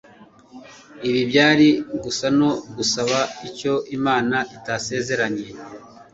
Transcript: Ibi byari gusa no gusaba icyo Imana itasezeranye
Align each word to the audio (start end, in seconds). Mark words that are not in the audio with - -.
Ibi 1.07 1.21
byari 1.29 1.67
gusa 2.03 2.25
no 2.39 2.49
gusaba 2.75 3.19
icyo 3.47 3.73
Imana 3.97 4.37
itasezeranye 4.55 5.47